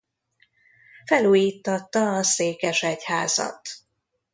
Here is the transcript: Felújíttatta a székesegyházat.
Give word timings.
Felújíttatta 1.05 2.13
a 2.17 2.23
székesegyházat. 2.23 3.69